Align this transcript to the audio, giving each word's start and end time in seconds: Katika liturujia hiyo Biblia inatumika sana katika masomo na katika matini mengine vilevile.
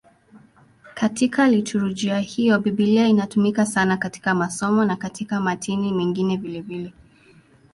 Katika 0.93 1.49
liturujia 1.49 2.19
hiyo 2.19 2.59
Biblia 2.59 3.07
inatumika 3.07 3.65
sana 3.65 3.97
katika 3.97 4.35
masomo 4.35 4.85
na 4.85 4.95
katika 4.95 5.39
matini 5.41 5.91
mengine 5.93 6.37
vilevile. 6.37 6.93